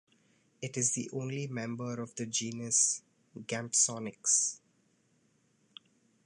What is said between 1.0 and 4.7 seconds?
only member of the genus "Gampsonyx".